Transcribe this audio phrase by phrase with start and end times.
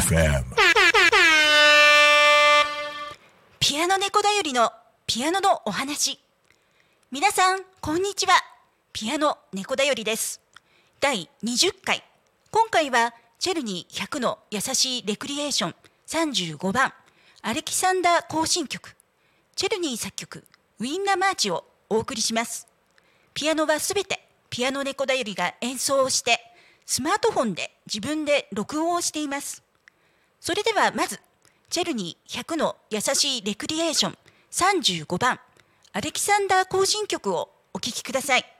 [0.00, 0.44] FM.
[3.60, 4.72] ピアノ猫だよりの
[5.06, 6.18] ピアノのお話。
[7.12, 8.32] 皆さん、こんにちは。
[8.92, 10.40] ピアノ猫だよりです。
[11.00, 12.02] 第20回。
[12.50, 15.74] 今回は、チェルニー100の優しいレクリエーション
[16.08, 16.92] 35番、
[17.42, 18.96] アレキサンダー行進曲、
[19.54, 20.44] チェルニー作曲、
[20.80, 22.66] ウィンナーマーチをお送りします。
[23.34, 26.40] ピアノはすべてピアノ猫だよりが演奏をして、
[26.86, 29.62] スマートフォンで自分で録音をしています。
[30.40, 31.20] それではまず、
[31.68, 34.18] チェルニー100の優しいレクリエーション
[34.50, 35.38] 35番、
[35.92, 38.59] アレキサンダー行進曲をお聴きください。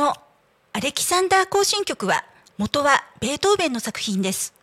[0.00, 0.16] の
[0.72, 2.24] アレキサンダー行進曲は
[2.56, 4.54] 元はベートーベンの作品です。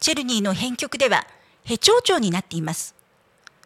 [0.00, 1.28] チェルニーの編曲では
[1.62, 2.96] ヘ長調になっています。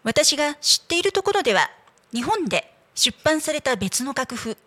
[0.03, 1.71] 私が知っているところでは
[2.13, 4.59] 日本で出版された別の楽譜、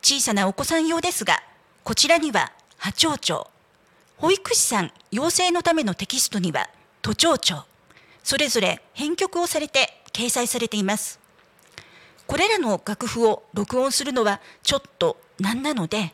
[0.00, 1.42] 小さなお子さん用ですが、
[1.82, 3.48] こちらには波長調、
[4.16, 6.70] 保育士さん養成のためのテキストには
[7.02, 7.64] 都庁調、
[8.22, 11.18] それぞれ編曲をされて掲載されています。
[12.28, 16.12] これらの楽譜を録音するのはちょっと難なので、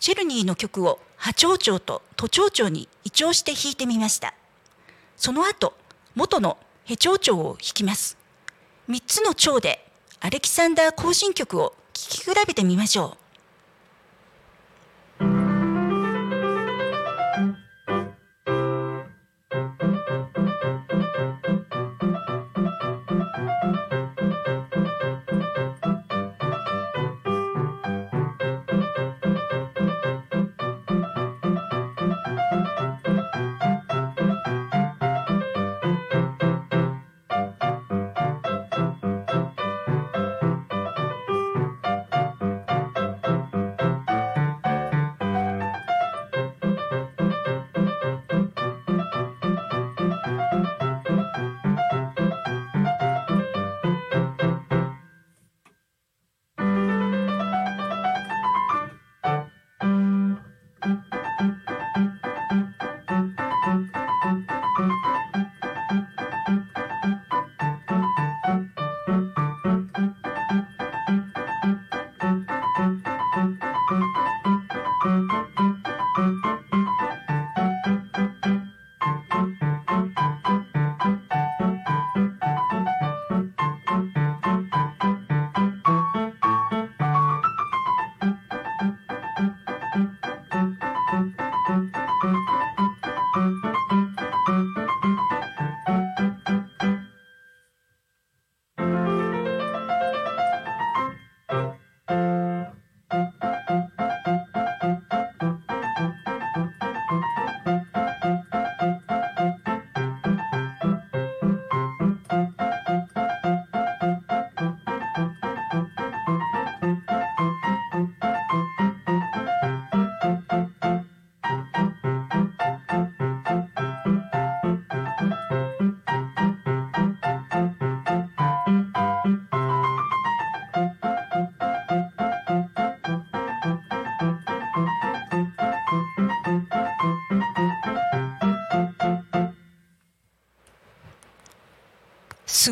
[0.00, 4.34] チェルニーの曲を波長調と都庁調に移調して弾いてみました。
[5.16, 5.74] その後、
[6.14, 8.16] 元のヘ長調を弾きます。
[8.88, 9.86] 3つの調で
[10.20, 13.21] アレキサンダー行進曲を聴き比べてみましょう。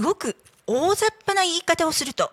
[0.01, 0.35] すごく
[0.67, 2.33] 大雑把な言い方をすると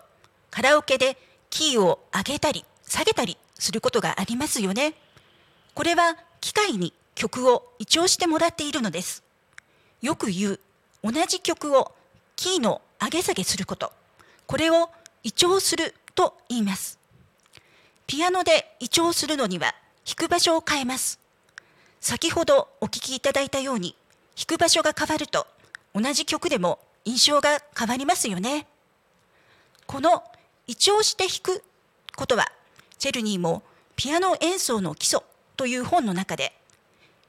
[0.50, 1.18] カラオケで
[1.50, 4.94] キーを上げたり下げたりすることがありますよね。
[5.74, 9.22] これは機械に曲を移調してもらっているのです。
[10.00, 10.60] よく言う
[11.04, 11.92] 同じ曲を
[12.36, 13.92] キーの上げ下げすること。
[14.46, 14.88] これを
[15.22, 16.98] 移調すると言います。
[18.06, 19.74] ピアノで移調するのには
[20.06, 21.20] 弾く場所を変えます。
[22.00, 23.94] 先ほどお聞きいただいたように
[24.38, 25.46] 弾く場所が変わると
[25.94, 28.66] 同じ曲でも印象が変わりますよね。
[29.86, 30.22] この
[30.66, 31.64] 移調して弾く
[32.16, 32.46] ことは
[32.98, 33.62] チェルニーも
[33.96, 35.20] ピアノ演奏の基礎
[35.56, 36.52] という本の中で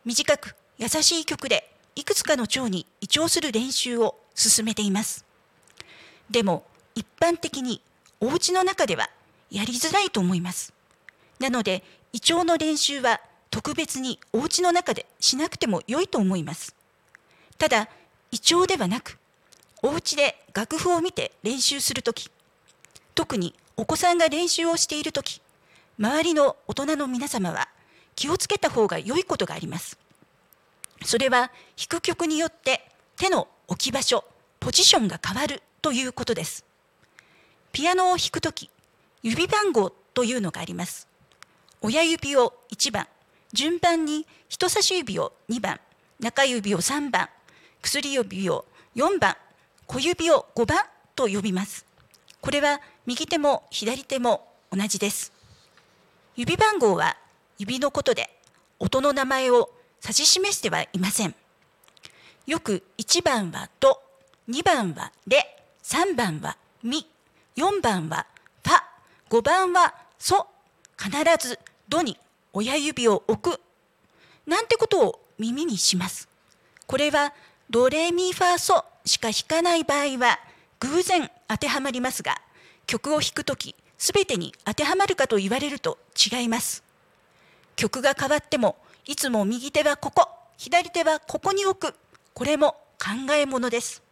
[0.04, 5.26] 短く優しい曲でいくつかの調に移調する練習を進めています。
[6.30, 6.66] でも
[6.96, 7.82] 一般的に
[8.20, 9.10] お家の中では
[9.52, 10.74] やりづらいと思います。
[11.40, 11.84] なので
[12.14, 16.76] 胃腸の練習は特別にお家の中でしなくても良いと思います。
[17.58, 17.90] ただ
[18.32, 19.19] 胃腸ではなく
[19.82, 22.30] お家で楽譜を見て練習するとき
[23.16, 25.42] 特にお子さんが練習をしているとき
[25.98, 27.70] 周りの大人の皆様は
[28.16, 29.98] 気をつけた方が良いことがあります。
[31.06, 32.86] それは弾く曲によって
[33.16, 34.26] 手の置き場所
[34.60, 36.66] ポジションが変わるということです。
[37.72, 38.70] ピアノを弾くとき
[39.24, 41.08] 指番号というのがあります。
[41.82, 43.08] 親指を1番、
[43.54, 45.80] 順番に人差し指を2番、
[46.20, 47.30] 中指を3番、
[47.82, 48.66] 薬指を
[48.96, 49.38] 4番、
[49.92, 51.84] 小指を5番と呼びます。
[52.42, 55.34] これは右手も左手も同じです。
[56.36, 57.18] 指番号は
[57.58, 58.30] 指のことで
[58.78, 59.72] 音の名前を
[60.04, 61.34] 指し示してはいません。
[62.46, 64.00] よく1番はド、
[64.48, 67.08] 2番はレ、3番はミ、
[67.56, 68.28] 4番は
[68.64, 68.82] ファ、
[69.32, 70.46] 5番はソ、
[71.00, 71.10] 必
[71.40, 71.58] ず
[71.88, 72.16] ドに
[72.54, 73.60] 親指を置く
[74.46, 76.30] なんてことを耳にします。
[76.86, 77.34] これは
[77.72, 80.40] ドレミファソしか弾かない場合は
[80.82, 82.40] 偶然当てはまりますが
[82.86, 86.84] 曲を弾くとき全てに当てはまるかと言われると違います。
[87.76, 88.76] 曲が変わっても
[89.08, 91.96] いつも右手はここ左手はここに置く
[92.36, 94.04] これも考えものです。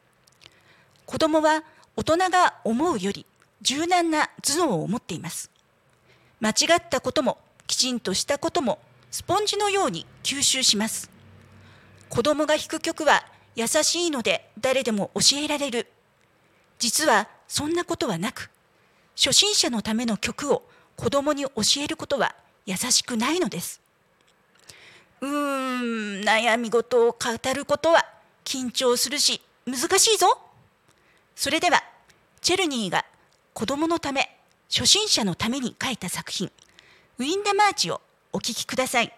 [1.06, 1.64] 子供は
[1.96, 3.28] 大人が思うより
[3.62, 5.52] 柔軟な頭脳を持っています。
[6.40, 8.80] 間違ったこともきちんとしたことも
[9.12, 11.12] スポンジのように吸収します。
[12.10, 13.24] 子供が弾く曲は
[13.58, 15.88] 優しいので誰でも教えられる。
[16.78, 18.52] 実はそんなことはなく、
[19.16, 20.62] 初心者のための曲を
[20.96, 21.50] 子供に教
[21.84, 22.36] えることは
[22.68, 23.82] 優しくないのです。
[25.22, 28.06] うーん、悩み事を語ることは
[28.46, 30.40] 緊張するし難しいぞ。
[31.36, 31.84] それでは、
[32.42, 33.06] チェルニーが
[33.56, 34.38] 子供のため、
[34.70, 36.52] 初心者のために書いた作品、
[37.18, 38.02] ウィンダマーチを
[38.32, 39.12] お聴きください。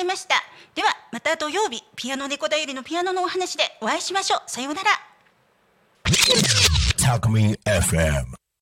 [0.00, 0.34] いました。
[0.74, 4.42] ではまた土曜日ピアノ猫だよりのピアノのお話でお会いしましょう。
[4.46, 4.90] さようなら。